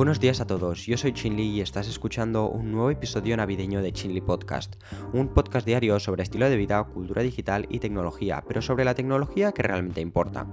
[0.00, 3.92] Buenos días a todos, yo soy Chinli y estás escuchando un nuevo episodio navideño de
[3.92, 4.76] Chinli Podcast,
[5.12, 9.52] un podcast diario sobre estilo de vida, cultura digital y tecnología, pero sobre la tecnología
[9.52, 10.46] que realmente importa.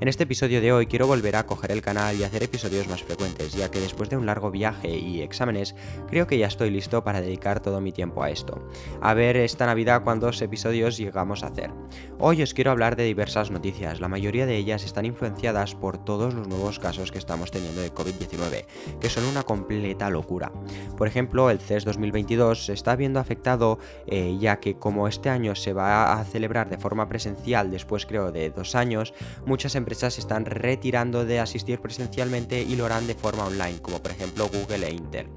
[0.00, 3.02] En este episodio de hoy quiero volver a coger el canal y hacer episodios más
[3.02, 5.74] frecuentes, ya que después de un largo viaje y exámenes,
[6.08, 8.66] creo que ya estoy listo para dedicar todo mi tiempo a esto.
[9.02, 11.70] A ver esta Navidad cuántos episodios llegamos a hacer.
[12.18, 16.32] Hoy os quiero hablar de diversas noticias, la mayoría de ellas están influenciadas por todos
[16.32, 18.64] los nuevos casos que estamos teniendo de COVID-19
[19.00, 20.52] que son una completa locura.
[20.96, 25.54] Por ejemplo, el CES 2022 se está viendo afectado eh, ya que como este año
[25.54, 29.14] se va a celebrar de forma presencial después creo de dos años,
[29.44, 34.00] muchas empresas se están retirando de asistir presencialmente y lo harán de forma online, como
[34.00, 35.28] por ejemplo Google e Intel.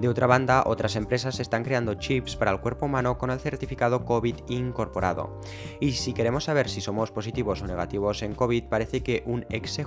[0.00, 4.04] De otra banda, otras empresas están creando chips para el cuerpo humano con el certificado
[4.04, 5.40] COVID incorporado.
[5.80, 9.78] Y si queremos saber si somos positivos o negativos en COVID, parece que un ex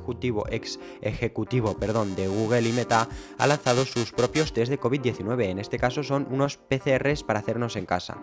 [1.02, 5.46] ejecutivo, perdón, de Google y Meta ha lanzado sus propios test de COVID-19.
[5.46, 8.18] En este caso son unos PCRs para hacernos en casa.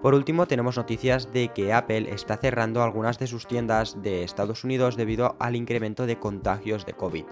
[0.00, 4.62] Por último, tenemos noticias de que Apple está cerrando algunas de sus tiendas de Estados
[4.64, 7.24] Unidos debido al incremento de contagios de COVID.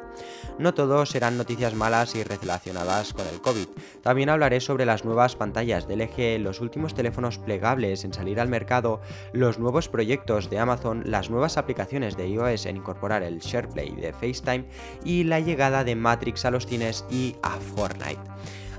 [0.58, 3.69] No todos serán noticias malas y relacionadas con el COVID.
[4.02, 8.48] También hablaré sobre las nuevas pantallas de LG, los últimos teléfonos plegables en salir al
[8.48, 9.00] mercado,
[9.32, 14.12] los nuevos proyectos de Amazon, las nuevas aplicaciones de iOS en incorporar el SharePlay de
[14.12, 14.64] FaceTime
[15.04, 18.20] y la llegada de Matrix a los cines y a Fortnite.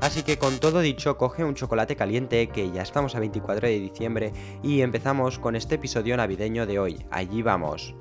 [0.02, 3.80] Así que con todo dicho, coge un chocolate caliente que ya estamos a 24 de
[3.80, 4.33] diciembre
[4.64, 7.05] y empezamos con este episodio navideño de hoy.
[7.11, 7.94] Allí vamos.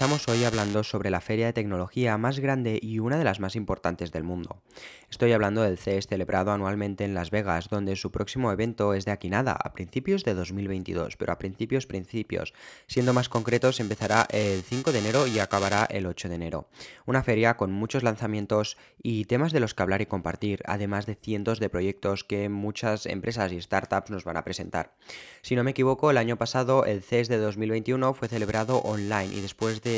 [0.00, 3.54] Empezamos hoy hablando sobre la feria de tecnología más grande y una de las más
[3.54, 4.62] importantes del mundo.
[5.10, 9.10] Estoy hablando del CES celebrado anualmente en Las Vegas, donde su próximo evento es de
[9.10, 12.54] aquí nada, a principios de 2022, pero a principios principios.
[12.86, 16.70] Siendo más concretos, empezará el 5 de enero y acabará el 8 de enero.
[17.04, 21.14] Una feria con muchos lanzamientos y temas de los que hablar y compartir, además de
[21.14, 24.94] cientos de proyectos que muchas empresas y startups nos van a presentar.
[25.42, 29.42] Si no me equivoco, el año pasado el CES de 2021 fue celebrado online y
[29.42, 29.89] después de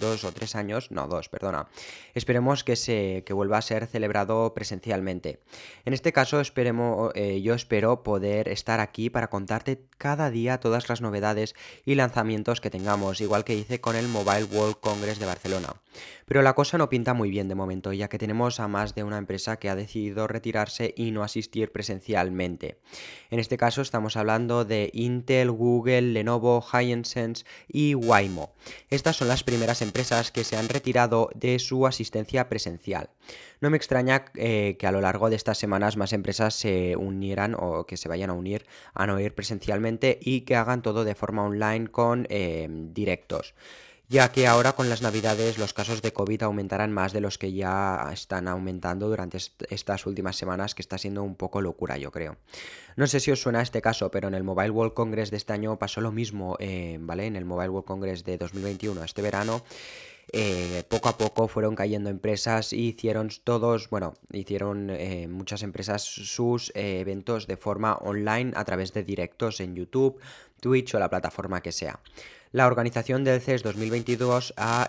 [0.00, 1.68] dos o tres años, no dos, perdona,
[2.14, 5.40] esperemos que, se, que vuelva a ser celebrado presencialmente.
[5.84, 10.88] En este caso esperemos, eh, yo espero poder estar aquí para contarte cada día todas
[10.88, 11.54] las novedades
[11.84, 15.74] y lanzamientos que tengamos, igual que hice con el Mobile World Congress de Barcelona.
[16.26, 19.04] Pero la cosa no pinta muy bien de momento, ya que tenemos a más de
[19.04, 22.80] una empresa que ha decidido retirarse y no asistir presencialmente.
[23.30, 28.52] En este caso estamos hablando de Intel, Google, Lenovo, Hisense y Waymo.
[28.90, 33.10] Estas son las primeras empresas que se han retirado de su asistencia presencial.
[33.60, 37.54] No me extraña eh, que a lo largo de estas semanas más empresas se unieran
[37.56, 41.14] o que se vayan a unir a no ir presencialmente y que hagan todo de
[41.14, 43.54] forma online con eh, directos
[44.08, 47.52] ya que ahora con las navidades los casos de COVID aumentarán más de los que
[47.52, 49.38] ya están aumentando durante
[49.70, 52.36] estas últimas semanas, que está siendo un poco locura, yo creo.
[52.96, 55.52] No sé si os suena este caso, pero en el Mobile World Congress de este
[55.52, 57.26] año pasó lo mismo, eh, ¿vale?
[57.26, 59.62] En el Mobile World Congress de 2021, este verano.
[60.32, 66.02] Eh, poco a poco fueron cayendo empresas y hicieron todos, bueno, hicieron eh, muchas empresas
[66.02, 70.18] sus eventos de forma online a través de directos en YouTube,
[70.60, 72.00] Twitch o la plataforma que sea.
[72.52, 74.88] La organización del CES 2022 ha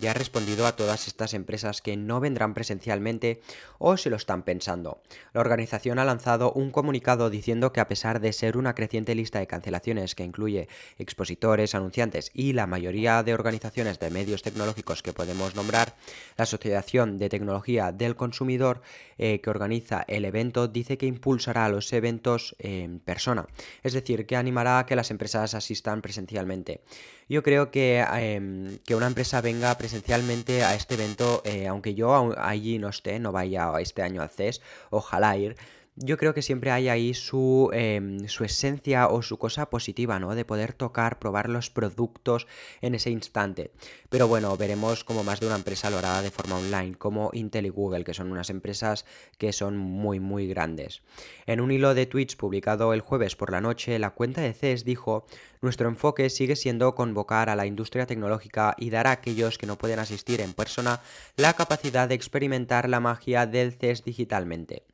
[0.00, 3.40] ya respondido a todas estas empresas que no vendrán presencialmente
[3.78, 5.00] o se lo están pensando.
[5.32, 9.38] La organización ha lanzado un comunicado diciendo que a pesar de ser una creciente lista
[9.38, 15.14] de cancelaciones que incluye expositores, anunciantes y la mayoría de organizaciones de medios tecnológicos que
[15.14, 15.96] podemos nombrar,
[16.36, 18.82] la Asociación de Tecnología del Consumidor
[19.16, 23.46] eh, que organiza el evento dice que impulsará los eventos en persona,
[23.82, 26.82] es decir, que animará a que las empresas asistan presencialmente.
[27.28, 32.34] Yo creo que, em, que una empresa venga presencialmente a este evento, eh, aunque yo
[32.38, 35.56] allí no esté, no vaya este año al CES, ojalá ir
[36.00, 40.34] yo creo que siempre hay ahí su, em, su, esencia o su cosa positiva, ¿no?
[40.34, 42.46] De poder tocar, probar los productos
[42.80, 43.72] en ese instante.
[44.08, 47.66] Pero bueno, veremos como más de una empresa lo hará de forma online, como Intel
[47.66, 49.04] y Google, que son unas empresas
[49.38, 51.02] que son muy, muy grandes.
[51.46, 54.84] En un hilo de tweets publicado el jueves por la noche, la cuenta de CES
[54.84, 55.26] dijo,
[55.60, 59.76] nuestro enfoque sigue siendo convocar a la industria tecnológica y dar a aquellos que no
[59.76, 61.00] pueden asistir en persona
[61.36, 64.84] la capacidad de experimentar la magia del CES digitalmente.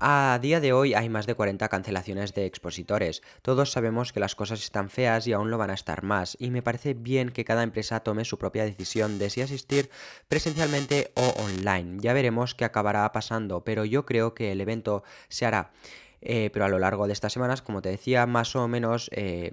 [0.00, 3.20] A día de hoy hay más de 40 cancelaciones de expositores.
[3.42, 6.50] Todos sabemos que las cosas están feas y aún lo van a estar más, y
[6.50, 9.90] me parece bien que cada empresa tome su propia decisión de si asistir
[10.28, 11.98] presencialmente o online.
[12.00, 15.72] Ya veremos qué acabará pasando, pero yo creo que el evento se hará.
[16.20, 19.10] Eh, pero a lo largo de estas semanas, como te decía, más o menos...
[19.12, 19.52] Eh,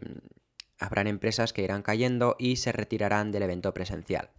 [0.77, 4.29] Habrán empresas que irán cayendo y se retirarán del evento presencial.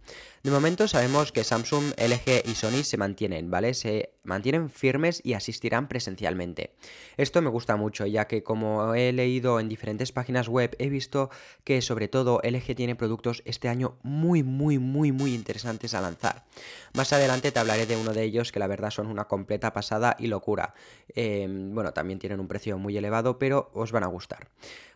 [0.43, 3.73] De momento sabemos que Samsung, LG y Sony se mantienen, ¿vale?
[3.73, 6.75] Se mantienen firmes y asistirán presencialmente.
[7.17, 11.29] Esto me gusta mucho, ya que como he leído en diferentes páginas web, he visto
[11.63, 16.45] que sobre todo LG tiene productos este año muy, muy, muy, muy interesantes a lanzar.
[16.93, 20.15] Más adelante te hablaré de uno de ellos que la verdad son una completa pasada
[20.19, 20.73] y locura.
[21.15, 24.49] Em, bueno, también tienen un precio muy elevado, pero os van a gustar.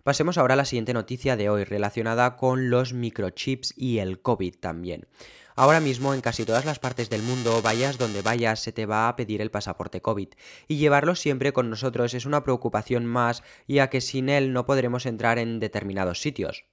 [0.04, 4.56] Pasemos ahora a la siguiente noticia de hoy relacionada con los microchips y el COVID
[4.56, 5.08] también.
[5.56, 9.08] Ahora mismo en casi todas las partes del mundo, vayas donde vayas, se te va
[9.08, 10.30] a pedir el pasaporte COVID.
[10.68, 15.06] Y llevarlo siempre con nosotros es una preocupación más, ya que sin él no podremos
[15.06, 16.66] entrar en determinados sitios.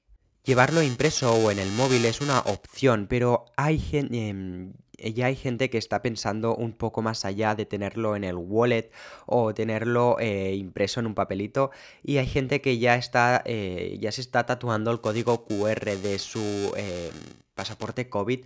[0.45, 4.29] Llevarlo impreso o en el móvil es una opción, pero hay gente...
[4.29, 8.35] Em, ya hay gente que está pensando un poco más allá de tenerlo en el
[8.37, 8.91] wallet
[9.27, 11.71] o tenerlo eh, impreso en un papelito
[12.03, 16.19] y hay gente que ya está eh, ya se está tatuando el código QR de
[16.19, 17.13] su em,
[17.55, 18.45] pasaporte COVID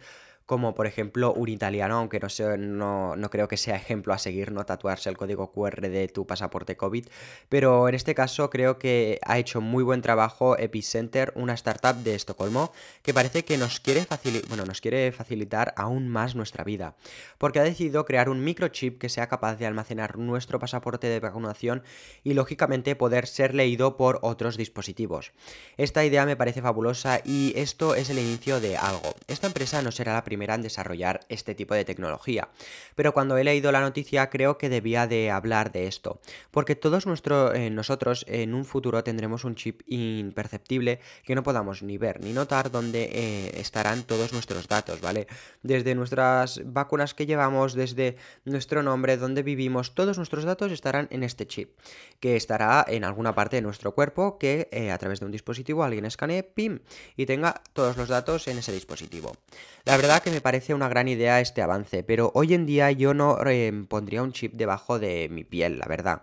[0.52, 4.18] como por ejemplo un italiano, aunque no, sé, no, no, creo que sea ejemplo a
[4.18, 7.06] seguir no tatuarse el código QR de tu pasaporte COVID,
[7.48, 12.14] pero en este caso creo que ha hecho muy buen trabajo Epicenter, una startup de
[12.14, 12.70] Estocolmo,
[13.00, 14.06] que parece que nos quiere,
[14.50, 16.96] bueno, nos quiere facilitar aún más nuestra vida,
[17.38, 21.82] porque ha decidido crear un microchip que sea capaz de almacenar nuestro pasaporte de vacunación
[22.24, 25.32] y lógicamente poder ser leído por otros dispositivos.
[25.78, 29.14] Esta idea me parece fabulosa y esto es el inicio de algo.
[29.28, 32.48] Esta empresa no será la primera en desarrollar este tipo de tecnología.
[32.94, 37.06] Pero cuando he leído la noticia creo que debía de hablar de esto, porque todos
[37.06, 42.20] nuestro, eh, nosotros en un futuro tendremos un chip imperceptible que no podamos ni ver
[42.20, 45.26] ni notar donde eh, estarán todos nuestros datos, ¿vale?
[45.62, 51.22] Desde nuestras vacunas que llevamos, desde nuestro nombre, donde vivimos, todos nuestros datos estarán en
[51.22, 51.78] este chip,
[52.20, 55.84] que estará en alguna parte de nuestro cuerpo que eh, a través de un dispositivo
[55.84, 56.80] alguien escanee, pim,
[57.16, 59.36] y tenga todos los datos en ese dispositivo.
[59.84, 63.14] La verdad que me parece una gran idea este avance, pero hoy en día yo
[63.14, 66.22] no eh, pondría un chip debajo de mi piel, la verdad.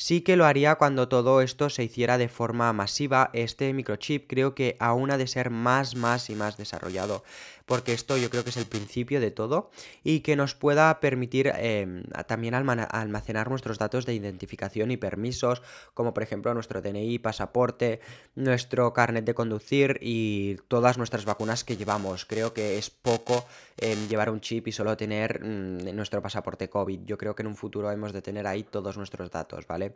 [0.00, 3.30] Sí que lo haría cuando todo esto se hiciera de forma masiva.
[3.32, 7.24] Este microchip creo que aún ha de ser más, más y más desarrollado.
[7.66, 9.72] Porque esto yo creo que es el principio de todo.
[10.04, 15.62] Y que nos pueda permitir em, también almacenar nuestros datos de identificación y permisos.
[15.94, 17.98] Como por ejemplo nuestro DNI, pasaporte,
[18.36, 22.24] nuestro carnet de conducir y todas nuestras vacunas que llevamos.
[22.24, 23.44] Creo que es poco
[23.76, 27.00] em, llevar un chip y solo tener mm, nuestro pasaporte COVID.
[27.04, 29.87] Yo creo que en un futuro hemos de tener ahí todos nuestros datos, ¿vale?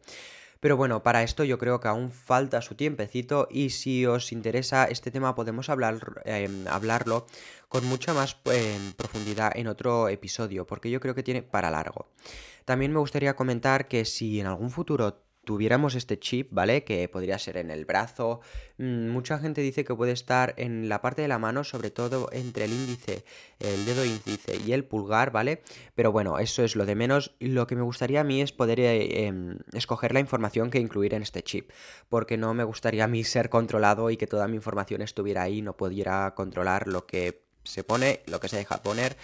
[0.62, 4.85] Pero bueno, para esto yo creo que aún falta su tiempecito y si os interesa
[4.85, 7.27] este tema podemos hablar, em, hablarlo
[7.69, 12.12] con mucha más em, profundidad en otro episodio, porque yo creo que tiene para largo.
[12.65, 16.85] También me gustaría comentar que si en algún futuro tuviéramos este chip, ¿vale?
[16.85, 18.41] Que podría ser en el brazo.
[18.79, 22.29] Mm, mucha gente dice que puede estar en la parte de la mano, sobre todo
[22.33, 23.25] entre el índice,
[23.59, 25.62] el dedo índice y el pulgar, ¿vale?
[25.94, 27.35] Pero bueno, eso es lo de menos.
[27.41, 31.15] Lo que me gustaría a mí es poder eh, em, escoger la información que incluir
[31.15, 31.71] en este chip,
[32.09, 35.62] porque no me gustaría a mí ser controlado y que toda mi información estuviera ahí,
[35.62, 39.17] no pudiera controlar lo que se pone, lo que se deja poner.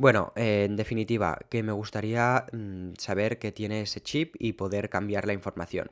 [0.00, 4.88] Bueno, eh, en definitiva, que me gustaría mm, saber qué tiene ese chip y poder
[4.88, 5.90] cambiar la información.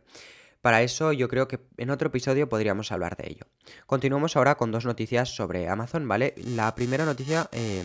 [0.63, 3.45] Para eso yo creo que en otro episodio podríamos hablar de ello.
[3.85, 6.35] Continuamos ahora con dos noticias sobre Amazon, ¿vale?
[6.39, 7.85] La primera noticia em,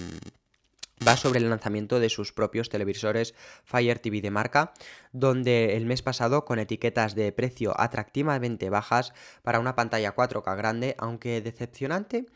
[1.05, 4.71] va sobre el lanzamiento de sus propios televisores Fire TV de marca,
[5.11, 10.95] donde el mes pasado con etiquetas de precio atractivamente bajas para una pantalla 4K grande,
[10.97, 12.27] aunque decepcionante,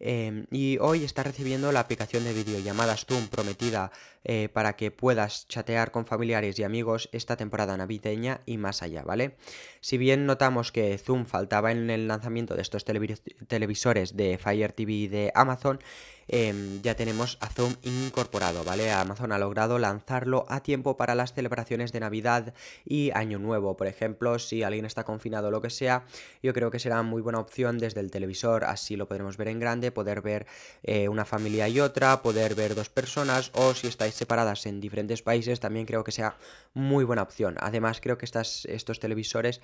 [0.00, 3.90] Em, y hoy está recibiendo la aplicación de videollamadas Zoom prometida
[4.24, 9.02] eh, para que puedas chatear con familiares y amigos esta temporada navideña y más allá,
[9.02, 9.36] ¿vale?
[9.80, 15.08] Si bien notamos que Zoom faltaba en el lanzamiento de estos televisores de Fire TV
[15.08, 15.78] de Amazon,
[16.28, 18.90] Em, ya tenemos a Zoom incorporado, ¿vale?
[18.90, 22.54] Amazon ha logrado lanzarlo a tiempo para las celebraciones de Navidad
[22.84, 26.06] y Año Nuevo, por ejemplo, si alguien está confinado o lo que sea,
[26.42, 29.60] yo creo que será muy buena opción desde el televisor, así lo podremos ver en
[29.60, 30.46] grande, poder ver
[30.82, 35.22] eh, una familia y otra, poder ver dos personas o si estáis separadas en diferentes
[35.22, 36.36] países, también creo que sea
[36.72, 37.56] muy buena opción.
[37.60, 39.60] Además, creo que estas, estos televisores,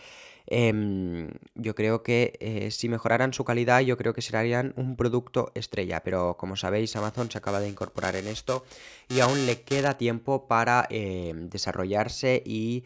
[0.47, 5.53] em, yo creo que eh, si mejoraran su calidad, yo creo que serían un producto
[5.55, 8.65] estrella, pero como sabéis, Amazon se acaba de incorporar en esto
[9.09, 12.85] y aún le queda tiempo para eh, desarrollarse y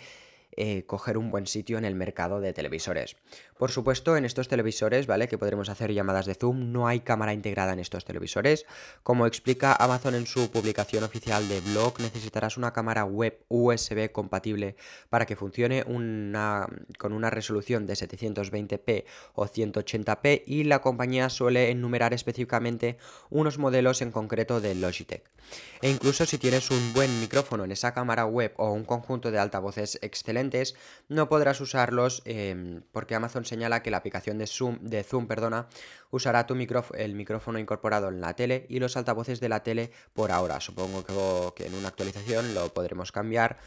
[0.56, 3.16] eh, coger un buen sitio en el mercado de televisores.
[3.58, 5.28] Por supuesto, en estos televisores, ¿vale?
[5.28, 8.66] Que podremos hacer llamadas de zoom, no hay cámara integrada en estos televisores.
[9.02, 14.76] Como explica Amazon en su publicación oficial de blog, necesitarás una cámara web USB compatible
[15.08, 22.12] para que funcione con una resolución de 720p o 180p y la compañía suele enumerar
[22.12, 22.98] específicamente
[23.30, 25.24] unos modelos en concreto de Logitech.
[25.82, 29.38] E incluso si tienes un buen micrófono en esa cámara web o un conjunto de
[29.38, 30.74] altavoces excelentes,
[31.08, 35.68] no podrás usarlos em, porque Amazon señala que la aplicación de Zoom, de Zoom perdona,
[36.10, 40.32] usará tu el micrófono incorporado en la tele y los altavoces de la tele por
[40.32, 40.60] ahora.
[40.60, 43.58] Supongo que, en una actualización lo podremos cambiar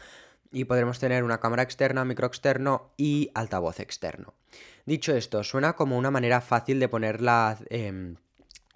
[0.50, 4.34] y podremos tener una cámara externa, micro externo y altavoz externo.
[4.86, 8.16] Dicho esto, suena como una manera fácil de poner la, em,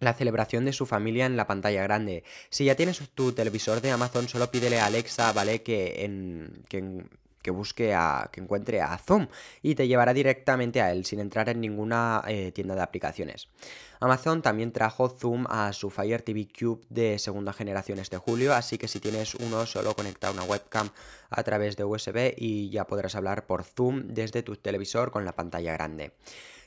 [0.02, 2.24] la celebración de su familia en la pantalla grande.
[2.50, 5.62] Si ya tienes tu televisor de Amazon, solo pídele a Alexa, ¿vale?
[5.62, 7.06] Que, en, que,
[7.50, 8.30] busque a.
[8.32, 9.28] que encuentre a Zoom
[9.62, 13.48] y te llevará directamente a él sin entrar en ninguna eh, tienda de aplicaciones.
[14.00, 18.76] Amazon también trajo Zoom a su Fire TV Cube de segunda generación este julio, así
[18.76, 20.90] que si tienes uno, solo conecta una webcam
[21.30, 25.32] a través de USB y ya podrás hablar por Zoom desde tu televisor con la
[25.32, 26.12] pantalla grande.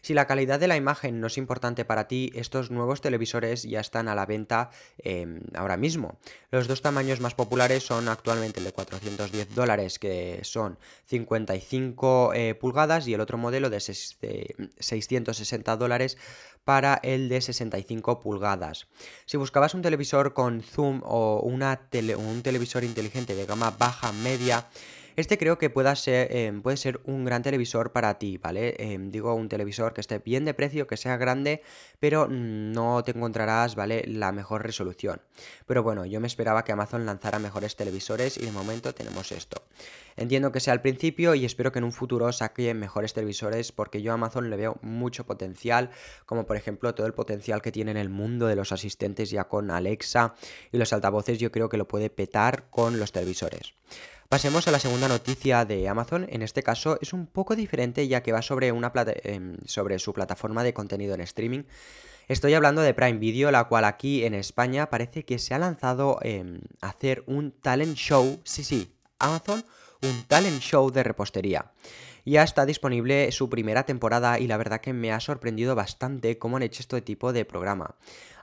[0.05, 3.79] Si la calidad de la imagen no es importante para ti, estos nuevos televisores ya
[3.79, 4.69] están a la venta
[4.99, 6.19] em, ahora mismo.
[6.51, 12.53] Los dos tamaños más populares son actualmente el de 410 dólares, que son 55 eh,
[12.53, 16.19] pulgadas, y el otro modelo de 660 dólares
[16.63, 18.85] para el de 65 pulgadas.
[19.25, 21.81] Si buscabas un televisor con zoom o una
[22.15, 24.67] un televisor inteligente de gama baja media,
[25.15, 28.75] este creo que pueda ser, em, puede ser un gran televisor para ti, ¿vale?
[28.77, 31.61] Em, digo, un televisor que esté bien de precio, que sea grande,
[31.99, 34.03] pero no te encontrarás, ¿vale?
[34.07, 35.21] La mejor resolución.
[35.65, 39.63] Pero bueno, yo me esperaba que Amazon lanzara mejores televisores y de momento tenemos esto.
[40.17, 44.01] Entiendo que sea al principio y espero que en un futuro saque mejores televisores porque
[44.01, 45.89] yo a Amazon le veo mucho potencial,
[46.25, 49.45] como por ejemplo todo el potencial que tiene en el mundo de los asistentes ya
[49.45, 50.35] con Alexa
[50.71, 53.73] y los altavoces yo creo que lo puede petar con los televisores.
[54.29, 56.25] Pasemos a la segunda noticia de Amazon.
[56.29, 60.73] En este caso es un poco diferente ya que va em, sobre su plataforma de
[60.73, 61.63] contenido en streaming.
[62.27, 66.17] Estoy hablando de Prime Video, la cual aquí en España parece que se ha lanzado
[66.23, 68.41] em, a hacer un talent show.
[68.43, 69.63] Sí, sí, Amazon,
[70.01, 71.71] un talent show de repostería.
[72.27, 76.57] Ya está disponible su primera temporada y la verdad que me ha sorprendido bastante cómo
[76.57, 77.93] han hecho este tipo de programa.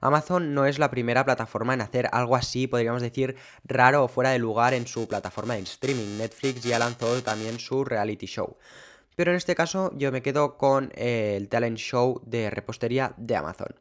[0.01, 3.35] Amazon no es la primera plataforma en hacer algo así, podríamos decir,
[3.65, 6.17] raro o fuera de lugar en su plataforma de streaming.
[6.17, 8.57] Netflix ya lanzó también su reality show.
[9.17, 13.35] Pero en este caso yo me quedo con eh, el talent show de repostería de
[13.35, 13.75] Amazon.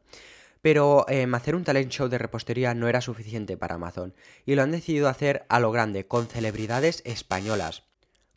[0.62, 4.14] Pero em, hacer un talent show de repostería no era suficiente para Amazon
[4.46, 7.91] y lo han decidido hacer a lo grande, con celebridades españolas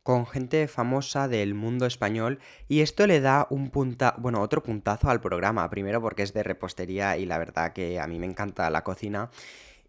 [0.06, 5.10] con gente famosa del mundo español y esto le da un punta, bueno, otro puntazo
[5.10, 8.70] al programa, primero porque es de repostería y la verdad que a mí me encanta
[8.70, 9.32] la cocina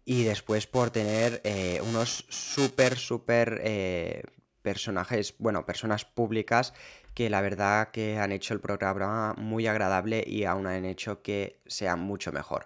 [0.05, 4.23] y después por tener eh, unos súper, súper eh,
[4.63, 6.73] personajes, bueno, personas públicas
[7.13, 11.59] que la verdad que han hecho el programa muy agradable y aún han hecho que
[11.67, 12.65] sea mucho mejor.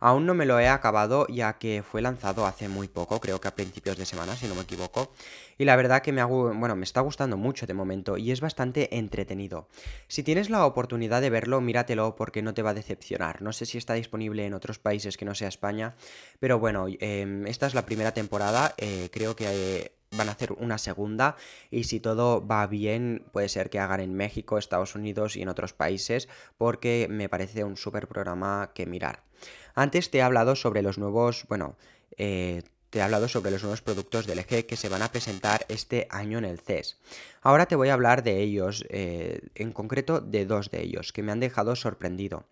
[0.00, 3.48] Aún no me lo he acabado ya que fue lanzado hace muy poco, creo que
[3.48, 5.12] a principios de semana, si no me equivoco.
[5.56, 8.40] Y la verdad que me, hago, bueno, me está gustando mucho de momento y es
[8.40, 9.68] bastante entretenido.
[10.06, 13.42] Si tienes la oportunidad de verlo, míratelo porque no te va a decepcionar.
[13.42, 15.96] No sé si está disponible en otros países que no sea España,
[16.38, 19.97] pero bueno, em, esta es la primera temporada, eh, creo que...
[20.18, 21.36] Van a hacer una segunda
[21.70, 25.48] y si todo va bien puede ser que hagan en México, Estados Unidos y en
[25.48, 29.22] otros países porque me parece un súper programa que mirar.
[29.74, 31.76] Antes te he hablado sobre los nuevos, bueno,
[32.16, 35.66] eh, te he hablado sobre los nuevos productos del LG que se van a presentar
[35.68, 36.98] este año en el CES.
[37.42, 41.22] Ahora te voy a hablar de ellos, eh, en concreto de dos de ellos, que
[41.22, 42.44] me han dejado sorprendido.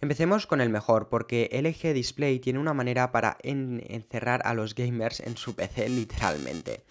[0.00, 5.20] Empecemos con el mejor, porque LG Display tiene una manera para encerrar a los gamers
[5.20, 6.84] en su PC literalmente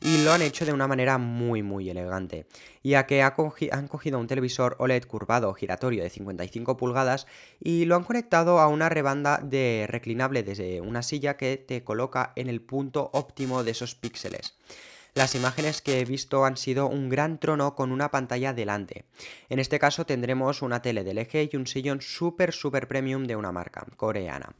[0.00, 2.46] y lo han hecho de una manera muy muy elegante,
[2.82, 7.26] ya que han cogido un televisor OLED curvado giratorio de 55 pulgadas
[7.60, 12.32] y lo han conectado a una rebanda de reclinable desde una silla que te coloca
[12.36, 14.56] en el punto óptimo de esos píxeles.
[15.14, 19.04] Las imágenes que he visto han sido un gran trono con una pantalla delante.
[19.48, 23.34] En este caso tendremos una tele del eje y un sillón super super premium de
[23.34, 24.54] una marca coreana.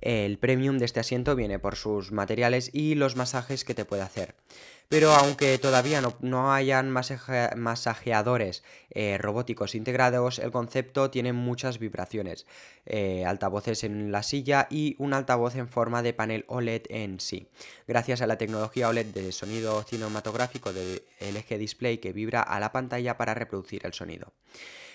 [0.00, 4.02] El premium de este asiento viene por sus materiales y los masajes que te puede
[4.02, 4.34] hacer.
[4.92, 12.46] Pero aunque todavía no, hayan masajeadores eh, robóticos integrados, el concepto tiene muchas vibraciones,
[12.84, 17.48] eh, altavoces en la silla y un altavoz en forma de panel OLED en sí.
[17.88, 22.70] Gracias a la tecnología OLED de sonido cinematográfico del LG Display que vibra a la
[22.70, 24.34] pantalla para reproducir el sonido.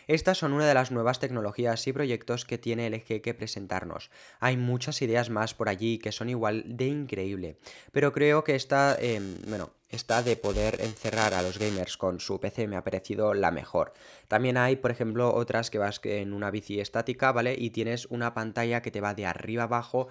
[0.08, 4.10] Estas son una de las nuevas tecnologías y proyectos que tiene LG que presentarnos.
[4.40, 7.58] Hay muchas ideas más por allí que son igual de increíble,
[7.92, 12.40] pero creo que esta, em, bueno, esta de poder encerrar a los gamers con su
[12.40, 13.92] PC me ha parecido la mejor.
[14.30, 17.56] También hay, por ejemplo, otras que vas en una bici estática, ¿vale?
[17.58, 20.08] Y tienes una pantalla que te va de arriba abajo,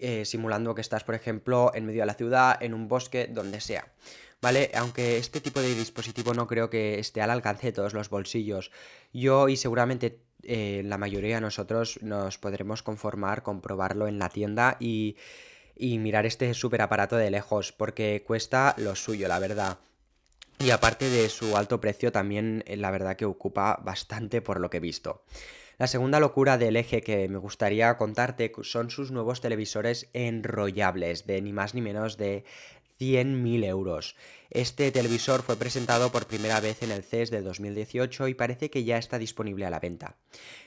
[0.00, 3.60] eh, simulando que estás, por ejemplo, en medio de la ciudad, en un bosque, donde
[3.60, 3.92] sea.
[4.40, 4.70] ¿Vale?
[4.74, 8.70] Aunque este tipo de dispositivo no creo que esté al alcance de todos los bolsillos,
[9.12, 14.28] yo y seguramente eh, la mayoría de nosotros nos podremos conformar con probarlo en la
[14.28, 15.16] tienda y,
[15.76, 19.78] y mirar este super aparato de lejos, porque cuesta lo suyo, la verdad.
[20.58, 24.68] Y aparte de su alto precio, también eh, la verdad que ocupa bastante por lo
[24.68, 25.24] que he visto.
[25.78, 31.40] La segunda locura del eje que me gustaría contarte son sus nuevos televisores enrollables, de
[31.40, 32.44] ni más ni menos de
[33.00, 34.14] 100.000 euros.
[34.50, 38.84] Este televisor fue presentado por primera vez en el CES de 2018 y parece que
[38.84, 40.16] ya está disponible a la venta.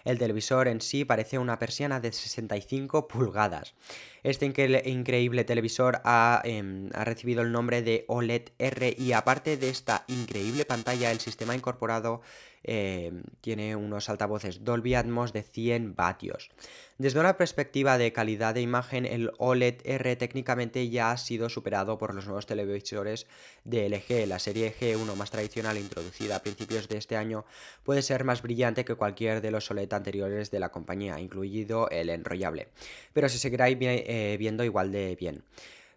[0.06, 3.76] El televisor en sí parece una persiana de 65 pulgadas.
[4.24, 6.02] Este increíble televisor
[6.46, 11.20] em, ha, recibido el nombre de OLED R y aparte de esta increíble pantalla, el
[11.20, 12.22] sistema incorporado
[12.64, 16.50] em, tiene unos altavoces Dolby Atmos de 100 vatios.
[16.98, 21.98] Desde una perspectiva de calidad de imagen, el OLED R técnicamente ya ha sido superado
[21.98, 23.28] por los nuevos televisores
[23.64, 24.28] de LG.
[24.28, 27.46] La serie G1 más tradicional introducida a principios de este año
[27.84, 32.10] puede ser más brillante que cualquier de los OLED anteriores de la compañía, incluido el
[32.10, 32.70] enrollable.
[33.14, 35.44] Pero se seguirá eh, viendo igual de bien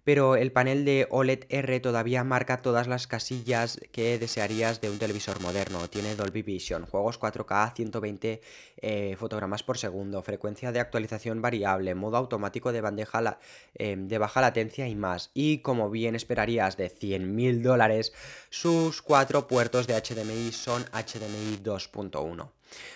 [0.07, 5.01] pero el panel de OLED R todavía marca todas las casillas que desearías de un
[5.01, 5.89] televisor moderno.
[5.89, 8.41] Tiene Dolby Vision, juegos 4K, 120
[8.77, 13.41] eh, fotogramas por segundo, frecuencia de actualización variable, modo automático de bandeja
[13.75, 15.33] em, de baja latencia y más.
[15.35, 18.13] Y como bien esperarías de 100.000 dólares,
[18.49, 22.49] sus cuatro puertos de HDMI son HDMI 2.1.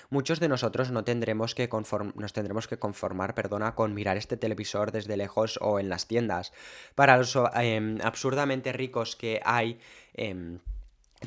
[0.09, 1.69] Muchos de nosotros no tendremos que
[2.15, 6.53] nos tendremos que conformar perdona, con mirar este televisor desde lejos o en las tiendas.
[6.95, 9.79] Para los em, absurdamente ricos que hay...
[10.15, 10.61] Em,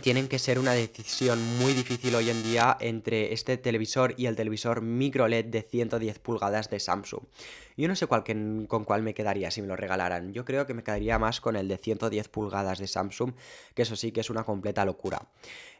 [0.02, 4.36] tienen que ser una decisión muy difícil hoy en día entre este televisor y el
[4.36, 7.24] televisor micro LED de 110 pulgadas de Samsung.
[7.78, 10.34] Yo no sé cuál con cuál me quedaría si me lo regalaran.
[10.34, 13.34] Yo creo que me quedaría más con el de 110 pulgadas de Samsung,
[13.76, 15.28] que eso sí que es una completa locura.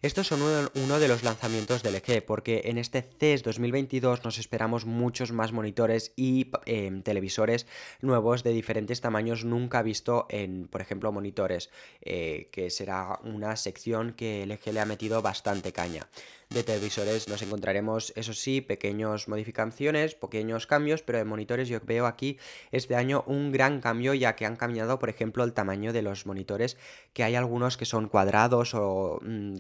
[0.04, 4.84] Estos son uno, de los lanzamientos del LG, porque en este CES 2022 nos esperamos
[4.86, 7.68] muchos más monitores y em, televisores
[8.02, 11.70] nuevos de diferentes tamaños nunca visto en, por ejemplo, monitores,
[12.02, 16.10] eh, que será una sección que LG le ha metido bastante caña.
[16.50, 22.08] De televisores nos encontraremos, eso sí, pequeñas modificaciones, pequeños cambios, pero de monitores yo veo
[22.08, 22.38] aquí
[22.74, 26.26] este año un gran cambio ya que han cambiado, por ejemplo, el tamaño de los
[26.26, 26.76] monitores,
[27.14, 29.22] que hay algunos que son cuadrados o...
[29.22, 29.56] Mm,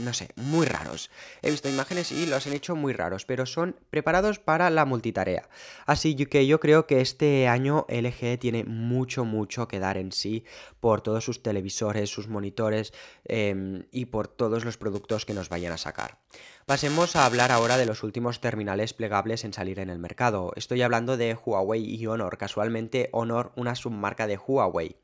[0.00, 1.10] no sé, muy raros.
[1.42, 5.48] He visto imágenes y los han hecho muy raros, pero son preparados para la multitarea.
[5.86, 10.44] Así que yo creo que este año LG tiene mucho, mucho que dar en sí
[10.80, 12.92] por todos sus televisores, sus monitores
[13.24, 16.18] em, y por todos los productos que nos vayan a sacar.
[16.66, 20.52] Pasemos a hablar ahora de los últimos terminales plegables en salir en el mercado.
[20.54, 24.96] Estoy hablando de Huawei y Honor, casualmente Honor una submarca de Huawei.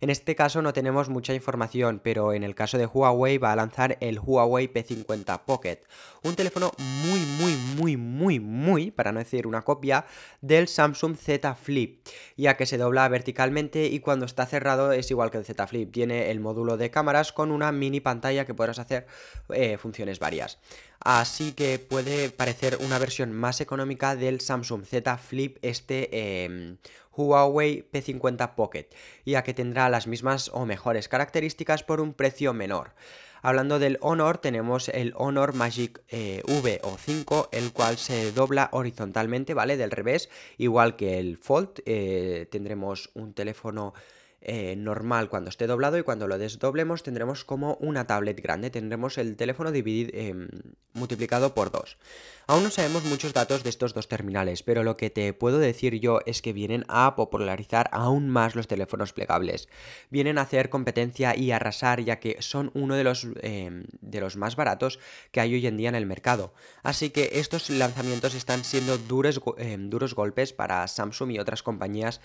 [0.00, 3.56] En este caso no tenemos mucha información, pero en el caso de Huawei va a
[3.56, 5.80] lanzar el Huawei P50 Pocket,
[6.22, 10.06] un teléfono muy muy muy muy muy, para no decir una copia,
[10.40, 15.30] del Samsung Z Flip, ya que se dobla verticalmente y cuando está cerrado es igual
[15.30, 18.78] que el Z Flip, tiene el módulo de cámaras con una mini pantalla que podrás
[18.78, 19.06] hacer
[19.50, 20.58] eh, funciones varias
[21.00, 26.76] así que puede parecer una versión más económica del Samsung Z Flip este em,
[27.12, 28.86] Huawei P50 Pocket,
[29.24, 32.94] ya que tendrá las mismas o mejores características por un precio menor.
[33.42, 38.68] Hablando del Honor, tenemos el Honor Magic eh, V o 5, el cual se dobla
[38.72, 39.76] horizontalmente, ¿vale?
[39.78, 43.94] Del revés, igual que el Fold, eh, tendremos un teléfono
[44.42, 49.18] eh, normal cuando esté doblado y cuando lo desdoblemos tendremos como una tablet grande, tendremos
[49.18, 50.48] el teléfono dividido, em,
[50.94, 51.98] multiplicado por dos.
[52.46, 56.00] Aún no sabemos muchos datos de estos dos terminales, pero lo que te puedo decir
[56.00, 59.68] yo es que vienen a popularizar aún más los teléfonos plegables.
[60.08, 64.36] Vienen a hacer competencia y arrasar ya que son uno de los, em, de los
[64.36, 64.98] más baratos
[65.30, 66.52] que hay hoy en día en el mercado.
[66.82, 72.20] Así que estos lanzamientos están siendo duros, em, duros golpes para Samsung y otras compañías.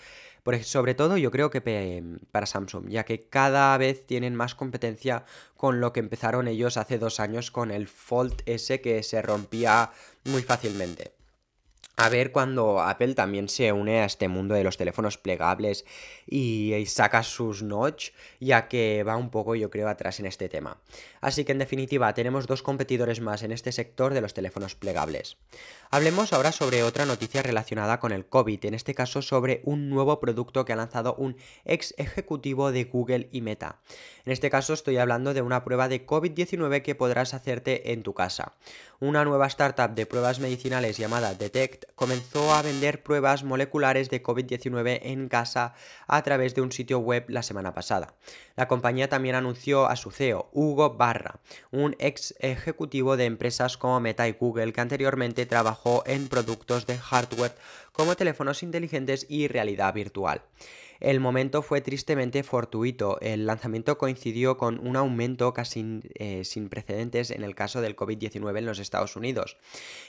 [0.62, 5.24] Sobre todo yo creo que em, para Samsung, ya que cada vez tienen más competencia
[5.56, 9.90] con lo que empezaron ellos hace dos años con el Fold S que se rompía
[10.24, 11.15] muy fácilmente.
[11.98, 15.86] A ver cuando Apple también se une a este mundo de los teléfonos plegables
[16.26, 20.76] y, saca sus notch, ya que va un poco yo creo atrás en este tema.
[21.22, 25.38] Así que en definitiva tenemos dos competidores más en este sector de los teléfonos plegables.
[25.90, 30.20] Hablemos ahora sobre otra noticia relacionada con el COVID, en este caso sobre un nuevo
[30.20, 33.80] producto que ha lanzado un ex ejecutivo de Google y Meta.
[34.26, 38.12] En este caso estoy hablando de una prueba de COVID-19 que podrás hacerte en tu
[38.12, 38.52] casa.
[39.00, 45.00] Una nueva startup de pruebas medicinales llamada Detect comenzó a vender pruebas moleculares de COVID-19
[45.02, 45.74] en casa
[46.06, 48.14] a través de un sitio web la semana pasada.
[48.56, 54.00] La compañía también anunció a su CEO, Hugo Barra, un ex ejecutivo de empresas como
[54.00, 57.54] Meta y Google que anteriormente trabajó en productos de hardware
[57.96, 60.42] como teléfonos inteligentes y realidad virtual.
[61.00, 63.18] El momento fue tristemente fortuito.
[63.20, 68.58] El lanzamiento coincidió con un aumento casi eh, sin precedentes en el caso del COVID-19
[68.58, 69.56] en los Estados Unidos,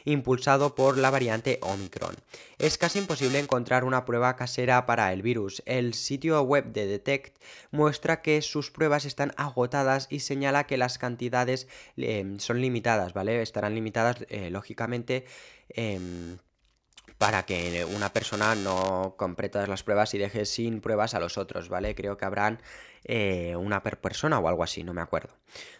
[0.06, 2.16] impulsado por la variante Omicron.
[2.58, 5.62] Es casi imposible encontrar una prueba casera para el virus.
[5.66, 7.38] El sitio web de Detect
[7.72, 13.42] muestra que sus pruebas están agotadas y señala que las cantidades eh, son limitadas, ¿vale?
[13.42, 15.26] Estarán limitadas, eh, lógicamente.
[17.18, 21.38] Para que una persona no compre todas las pruebas y deje sin pruebas a los
[21.38, 21.96] otros, ¿vale?
[21.96, 22.62] Creo que habrán
[23.08, 25.34] eh, una per persona o algo así, no me acuerdo.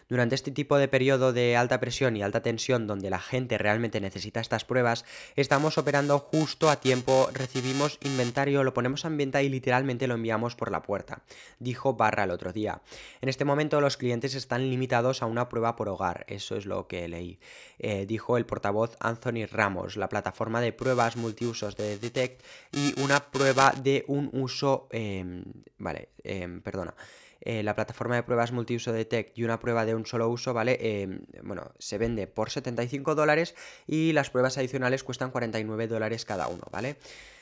[0.08, 4.00] Durante este tipo de periodo de alta presión y alta tensión donde la gente realmente
[4.00, 5.04] necesita estas pruebas,
[5.36, 10.56] estamos operando justo a tiempo, recibimos inventario, lo ponemos en venta y literalmente lo enviamos
[10.56, 11.20] por la puerta,
[11.58, 12.80] dijo Barra el otro día.
[13.20, 16.86] En este momento los clientes están limitados a una prueba por hogar, eso es lo
[16.86, 17.38] que leí,
[17.78, 23.30] eh, dijo el portavoz Anthony Ramos, la plataforma de pruebas multiusos de Detect y una
[23.30, 25.44] prueba de un uso, em,
[25.76, 26.94] vale, em, perdona,
[27.40, 30.54] eh, la plataforma de pruebas multiuso de Tech y una prueba de un solo uso,
[30.54, 30.78] ¿vale?
[30.80, 33.54] Em, bueno, se vende por 75 dólares
[33.86, 36.96] y las pruebas adicionales cuestan 49 dólares cada uno, ¿vale?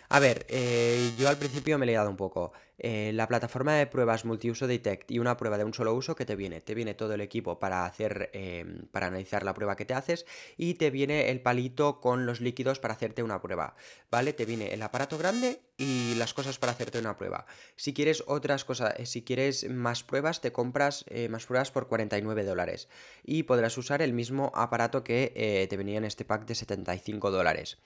[0.09, 2.53] A ver, eh, yo al principio me he liado un poco.
[2.79, 6.27] Eh, la plataforma de pruebas multiuso Detect y una prueba de un solo uso que
[6.27, 6.61] te viene.
[6.61, 10.27] Te viene todo el equipo para hacer, em, para analizar la prueba que te haces
[10.57, 13.77] y te viene el palito con los líquidos para hacerte una prueba,
[14.11, 14.33] ¿vale?
[14.35, 17.47] Te viene el aparato grande y las cosas para hacerte una prueba.
[17.77, 22.45] Si quieres otras cosas, eh, si quieres más pruebas, te compras más pruebas por 49
[22.45, 22.89] dólares
[23.25, 27.79] y podrás usar el mismo aparato que te venía en este pack de 75 dólares.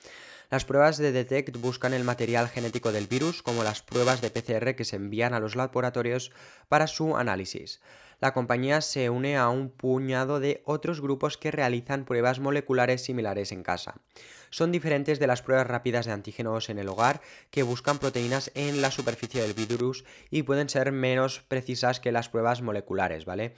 [0.51, 4.75] Las pruebas de Detect buscan el material genético del virus, como las pruebas de PCR
[4.81, 6.33] que se envían a los laboratorios
[6.69, 7.83] para su análisis.
[8.19, 13.53] La compañía se une a un puñado de otros grupos que realizan pruebas moleculares similares
[13.53, 13.97] en casa.
[14.49, 18.81] Son diferentes de las pruebas rápidas de antígenos en el hogar que buscan proteínas en
[18.81, 23.53] la superficie del virus y pueden ser menos precisas que las pruebas moleculares, ¿vale?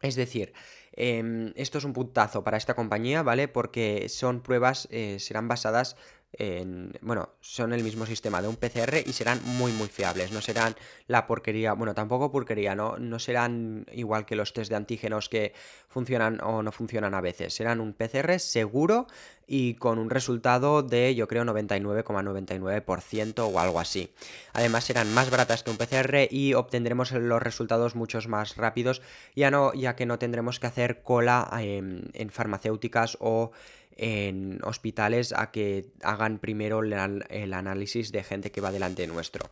[0.00, 0.54] Es decir,
[0.94, 3.46] em, esto es un puntazo para esta compañía, ¿vale?
[3.46, 5.94] Porque son pruebas, eh, serán basadas
[6.32, 10.40] en, bueno, son el mismo sistema de un PCR y serán muy muy fiables, no
[10.40, 10.74] serán
[11.06, 15.52] la porquería, bueno, tampoco porquería, no, no serán igual que los test de antígenos que
[15.88, 19.06] funcionan o no funcionan a veces, serán un PCR seguro
[19.46, 24.14] y con un resultado de yo creo 99,99% o algo así.
[24.54, 29.02] Además serán más baratas que un PCR y obtendremos los resultados muchos más rápidos,
[29.36, 33.52] ya, no, ya que no tendremos que hacer cola en farmacéuticas o
[33.96, 39.50] en hospitales a que hagan primero el, análisis de gente que va delante nuestro.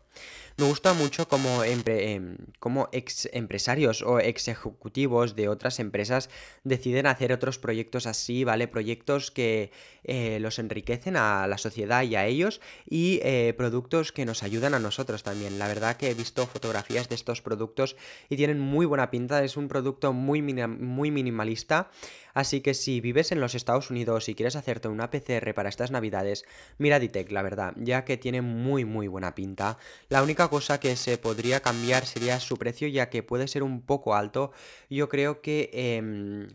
[0.56, 6.28] Me gusta mucho como, em, como ex empresarios o ex ejecutivos de otras empresas
[6.64, 8.68] deciden hacer otros proyectos así, ¿vale?
[8.68, 9.72] Proyectos que
[10.04, 14.74] eh, los enriquecen a la sociedad y a ellos y eh, productos que nos ayudan
[14.74, 15.58] a nosotros también.
[15.58, 17.96] La verdad que he visto fotografías de estos productos
[18.28, 21.90] y tienen muy buena pinta, es un producto muy, muy minimalista.
[22.32, 25.90] Así que si vives en los Estados Unidos y quieres hacerte una PCR para estas
[25.90, 26.44] navidades,
[26.78, 29.78] mira Ditec, la verdad, ya que tiene muy muy buena pinta.
[30.08, 33.82] La única cosa que se podría cambiar sería su precio, ya que puede ser un
[33.82, 34.52] poco alto.
[34.88, 35.70] Yo creo que...
[35.72, 36.48] Em,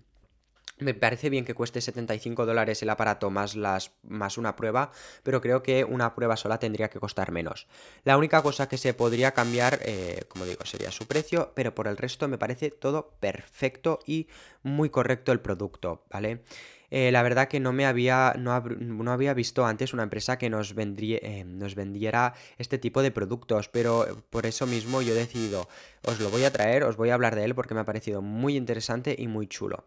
[0.77, 4.91] me parece bien que cueste 75 dólares el aparato más, las, más una prueba,
[5.23, 7.67] pero creo que una prueba sola tendría que costar menos.
[8.03, 11.87] La única cosa que se podría cambiar, eh, como digo, sería su precio, pero por
[11.87, 14.27] el resto me parece todo perfecto y
[14.63, 16.43] muy correcto el producto, ¿vale?
[16.89, 20.73] Eh, la verdad que no me había, no, había visto antes una empresa que nos,
[20.77, 25.67] eh, nos vendiera este tipo de productos, pero por eso mismo yo he decidido,
[26.03, 28.21] os lo voy a traer, os voy a hablar de él porque me ha parecido
[28.21, 29.85] muy interesante y muy chulo.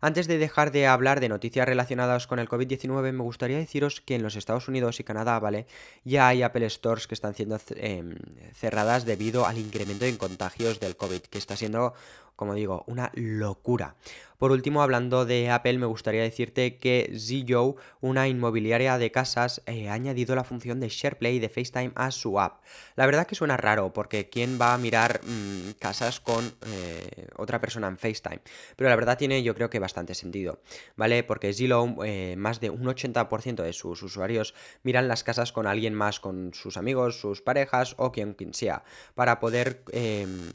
[0.00, 4.14] Antes de dejar de hablar de noticias relacionadas con el COVID-19, me gustaría deciros que
[4.14, 5.66] en los Estados Unidos y Canadá, ¿vale?
[6.04, 8.16] Ya hay Apple Stores que están siendo em,
[8.54, 11.94] cerradas debido al incremento en contagios del COVID, que está siendo
[12.38, 13.96] como digo, una locura.
[14.38, 19.88] Por último, hablando de Apple, me gustaría decirte que Zillow, una inmobiliaria de casas, eh,
[19.88, 22.62] ha añadido la función de SharePlay de FaceTime a su app.
[22.94, 27.60] La verdad que suena raro, porque ¿quién va a mirar mm, casas con eh, otra
[27.60, 28.40] persona en FaceTime?
[28.76, 30.60] Pero la verdad tiene yo creo que bastante sentido,
[30.94, 31.24] ¿vale?
[31.24, 35.94] Porque Zillow, eh, más de un 80% de sus usuarios miran las casas con alguien
[35.94, 38.84] más, con sus amigos, sus parejas o quien, quien sea,
[39.16, 40.52] para poder em,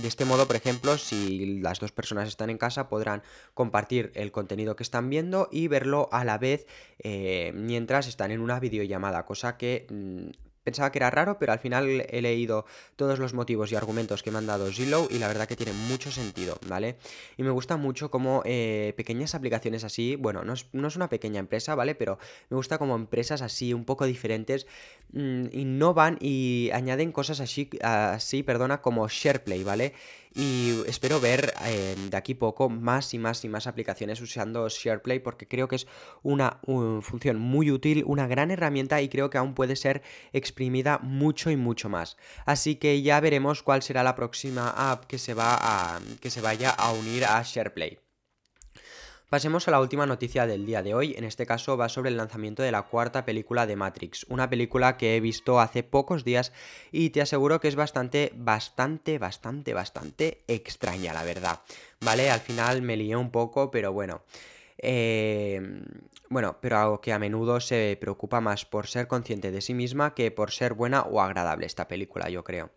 [0.00, 3.22] de este modo, por ejemplo, si las dos personas están en casa, podrán
[3.54, 6.66] compartir el contenido que están viendo y verlo a la vez
[6.98, 11.58] eh, mientras están en una videollamada, cosa que mm, Pensaba que era raro, pero al
[11.58, 15.26] final he leído todos los motivos y argumentos que me han dado Zillow y la
[15.26, 16.94] verdad que tiene mucho sentido, ¿vale?
[17.36, 21.74] Y me gusta mucho como eh, pequeñas aplicaciones así, bueno, no es, una pequeña empresa,
[21.74, 21.96] ¿vale?
[21.96, 24.68] Pero me gusta como empresas así, un poco diferentes,
[25.12, 29.94] mm, innovan y añaden cosas así, así, perdona, como SharePlay, ¿vale?
[30.32, 35.18] Y espero ver eh, de aquí poco más y más y más aplicaciones usando SharePlay
[35.18, 35.88] porque creo que es
[36.22, 36.60] una
[37.02, 41.56] función muy útil, una gran herramienta y creo que aún puede ser exprimida mucho y
[41.56, 42.16] mucho más.
[42.46, 46.70] Así que ya veremos cuál será la próxima app que se, va que se vaya
[46.70, 48.09] a unir a SharePlay.
[49.30, 52.16] Pasemos a la última noticia del día de hoy, en este caso va sobre el
[52.16, 56.52] lanzamiento de la cuarta película de Matrix, una película que he visto hace pocos días
[56.90, 61.60] y te aseguro que es bastante, bastante, bastante, bastante extraña, la verdad.
[62.00, 62.28] ¿Vale?
[62.28, 64.22] Al final me lié un poco, pero bueno.
[64.78, 65.62] Eh,
[66.28, 70.12] bueno, pero algo que a menudo se preocupa más por ser consciente de sí misma
[70.12, 72.70] que por ser buena o agradable esta película, yo creo.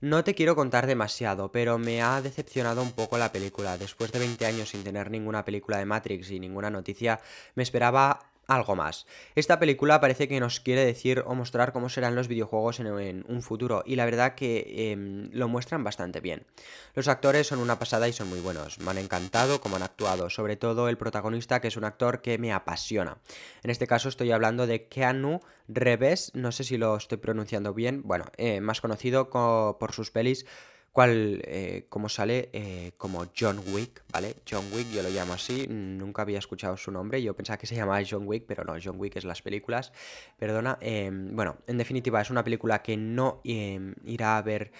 [0.00, 3.78] No te quiero contar demasiado, pero me ha decepcionado un poco la película.
[3.78, 7.20] Después de 20 años sin tener ninguna película de Matrix y ninguna noticia,
[7.54, 9.06] me esperaba algo más.
[9.34, 13.42] Esta película parece que nos quiere decir o mostrar cómo serán los videojuegos en, un
[13.42, 16.46] futuro y la verdad que em, lo muestran bastante bien.
[16.94, 20.30] Los actores son una pasada y son muy buenos, me han encantado como han actuado,
[20.30, 23.18] sobre todo el protagonista que es un actor que me apasiona.
[23.62, 28.02] En este caso estoy hablando de Keanu Reves, no sé si lo estoy pronunciando bien,
[28.04, 30.46] bueno, eh, más conocido por sus pelis
[30.94, 34.36] cual, eh, como sale eh, como John Wick, ¿vale?
[34.48, 37.74] John Wick, yo lo llamo así, nunca había escuchado su nombre, yo pensaba que se
[37.74, 39.92] llamaba John Wick, pero no, John Wick es las películas,
[40.38, 40.78] perdona.
[40.80, 44.70] Em, bueno, en definitiva, es una película que no em, irá a ver,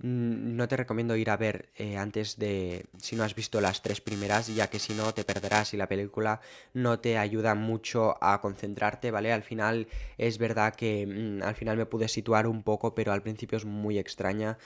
[0.00, 4.00] no te recomiendo ir a ver eh, antes de, si no has visto las tres
[4.00, 6.40] primeras, ya que si no te perderás y la película
[6.74, 9.32] no te ayuda mucho a concentrarte, ¿vale?
[9.32, 9.86] Al final
[10.18, 13.64] es verdad que mm, al final me pude situar un poco, pero al principio es
[13.64, 14.58] muy extraña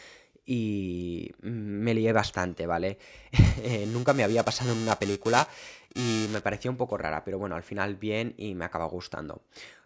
[0.47, 2.99] y me lié bastante, ¿vale?
[3.63, 5.49] Eh, nunca me había pasado en una película
[5.97, 9.41] y me pareció un poco rara, pero bueno, al final bien y me acaba gustando.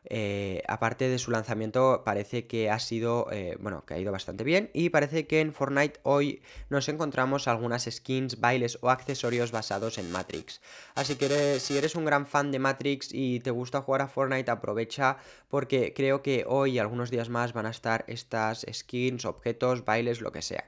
[0.04, 4.42] Eh, aparte de su lanzamiento, parece que ha sido, eh, bueno, que ha ido bastante
[4.42, 9.98] bien y parece que en Fortnite hoy nos encontramos algunas skins, bailes o accesorios basados
[9.98, 10.60] en Matrix.
[10.96, 14.50] Así que si eres un gran fan de Matrix y te gusta jugar a Fortnite,
[14.50, 15.18] aprovecha
[15.48, 20.20] porque creo que hoy y algunos días más van a estar estas skins, objetos, bailes,
[20.20, 20.64] lo que sea.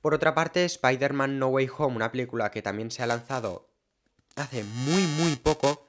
[0.00, 3.73] Por otra parte, Spider-Man No Way Home, una película que también se ha lanzado
[4.36, 5.88] hace muy muy poco,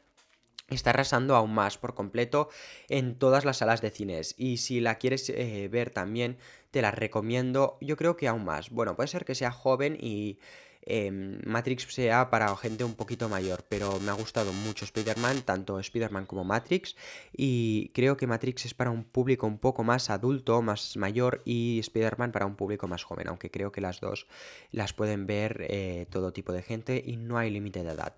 [0.69, 2.49] está arrasando aún más por completo
[2.89, 4.35] en todas las salas de cines.
[4.37, 6.37] Y si la quieres eh, ver también,
[6.71, 8.69] te la recomiendo, yo creo que aún más.
[8.69, 10.39] Bueno, puede ser que sea joven y
[10.85, 15.79] Em, Matrix sea para gente un poquito mayor, pero me ha gustado mucho Spider-Man, tanto
[15.79, 16.95] Spider-Man como Matrix,
[17.35, 21.79] y creo que Matrix es para un público un poco más adulto, más mayor, y
[21.79, 24.27] Spider-Man para un público más joven, aunque creo que las dos
[24.71, 28.13] las pueden ver eh, todo tipo de gente y no hay límite de edad.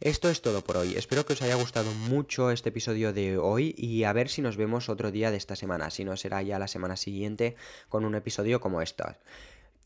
[0.00, 3.74] Esto es todo por hoy, espero que os haya gustado mucho este episodio de hoy
[3.76, 6.60] y a ver si nos vemos otro día de esta semana, si no será ya
[6.60, 7.56] la semana siguiente
[7.88, 9.04] con un episodio como este.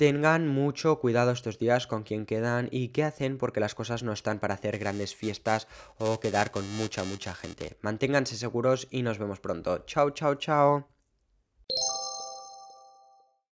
[0.02, 4.12] Tengan mucho cuidado estos días con quién quedan y qué hacen porque las cosas no
[4.12, 7.78] están para hacer grandes fiestas o quedar con mucha, mucha gente.
[7.82, 9.84] Manténganse seguros y nos vemos pronto.
[9.86, 10.91] Chao, chao, chao.